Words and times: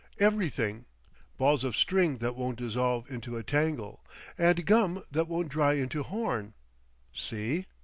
Everything. 0.19 0.85
Balls 1.37 1.63
of 1.63 1.75
string 1.75 2.17
that 2.17 2.35
won't 2.35 2.57
dissolve 2.57 3.07
into 3.11 3.37
a 3.37 3.43
tangle, 3.43 4.03
and 4.35 4.65
gum 4.65 5.03
that 5.11 5.27
won't 5.27 5.49
dry 5.49 5.73
into 5.73 6.01
horn. 6.01 6.55
See? 7.13 7.67